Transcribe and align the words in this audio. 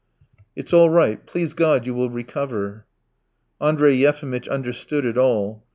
"It's 0.55 0.73
all 0.73 0.89
right; 0.89 1.23
please 1.23 1.53
God, 1.53 1.85
you 1.85 1.93
will 1.93 2.09
recover." 2.09 2.87
Andrey 3.61 3.93
Yefimitch 3.93 4.47
understood 4.49 5.05
it 5.05 5.15
all. 5.15 5.63